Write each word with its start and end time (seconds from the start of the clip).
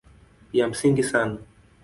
Ya 0.53 0.67
msingi 0.67 1.03
sana 1.03 1.37